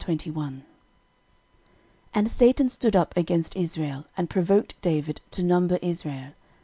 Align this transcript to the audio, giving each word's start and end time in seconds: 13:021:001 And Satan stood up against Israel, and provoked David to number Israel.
13:021:001 0.01 0.61
And 2.15 2.31
Satan 2.31 2.69
stood 2.69 2.95
up 2.95 3.15
against 3.15 3.55
Israel, 3.55 4.05
and 4.17 4.31
provoked 4.31 4.81
David 4.81 5.21
to 5.29 5.43
number 5.43 5.77
Israel. 5.79 6.31